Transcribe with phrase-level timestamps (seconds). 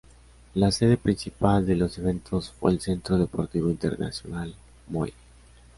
[0.55, 4.55] La sede principal de los eventos fue el Centro Deportivo Internacional
[4.87, 5.13] Moi.